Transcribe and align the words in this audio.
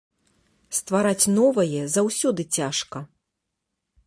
Ствараць 0.77 1.29
новае 1.39 1.83
заўсёды 1.97 2.47
цяжка. 2.59 2.97